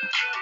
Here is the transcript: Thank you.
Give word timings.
Thank 0.00 0.12
you. 0.36 0.39